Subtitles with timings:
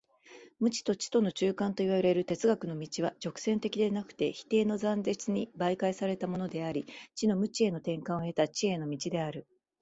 [0.59, 9.45] 無知と知との中間といわれる哲学の道は直線的でなくて否定の断絶に媒介されたものであり、知の無知への転換を経た知への道である。